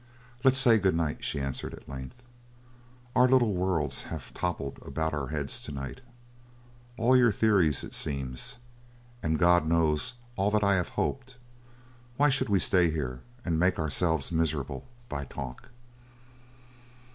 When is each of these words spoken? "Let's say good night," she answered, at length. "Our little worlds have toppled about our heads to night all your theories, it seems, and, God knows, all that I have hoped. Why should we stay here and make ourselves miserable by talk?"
"Let's 0.43 0.57
say 0.57 0.79
good 0.79 0.95
night," 0.95 1.23
she 1.23 1.39
answered, 1.39 1.75
at 1.75 1.87
length. 1.87 2.15
"Our 3.15 3.27
little 3.29 3.53
worlds 3.53 4.01
have 4.09 4.33
toppled 4.33 4.79
about 4.81 5.13
our 5.13 5.27
heads 5.27 5.61
to 5.61 5.71
night 5.71 6.01
all 6.97 7.15
your 7.15 7.31
theories, 7.31 7.83
it 7.83 7.93
seems, 7.93 8.57
and, 9.21 9.37
God 9.37 9.67
knows, 9.67 10.15
all 10.37 10.49
that 10.49 10.63
I 10.63 10.73
have 10.73 10.89
hoped. 10.97 11.35
Why 12.17 12.29
should 12.29 12.49
we 12.49 12.57
stay 12.57 12.89
here 12.89 13.21
and 13.45 13.59
make 13.59 13.77
ourselves 13.77 14.31
miserable 14.31 14.87
by 15.07 15.23
talk?" 15.25 15.69